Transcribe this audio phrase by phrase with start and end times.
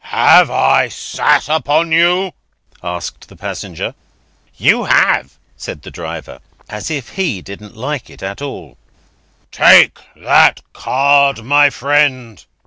[0.05, 2.31] "Have I sat upon you?"
[2.81, 3.93] asked the passenger.
[4.57, 8.79] "You have," said the driver, as if he didn't like it at all.
[9.51, 12.43] "Take that card, my friend."